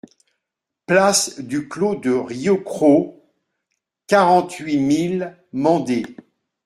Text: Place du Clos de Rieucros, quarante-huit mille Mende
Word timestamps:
Place 0.87 1.37
du 1.41 1.69
Clos 1.69 1.93
de 1.93 2.09
Rieucros, 2.09 3.23
quarante-huit 4.07 4.79
mille 4.79 5.37
Mende 5.53 5.91